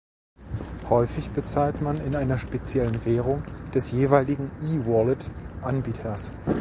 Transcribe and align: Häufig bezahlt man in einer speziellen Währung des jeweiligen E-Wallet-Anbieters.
Häufig 0.89 1.29
bezahlt 1.29 1.79
man 1.83 1.99
in 1.99 2.15
einer 2.15 2.39
speziellen 2.39 3.05
Währung 3.05 3.37
des 3.75 3.91
jeweiligen 3.91 4.49
E-Wallet-Anbieters. 4.63 6.31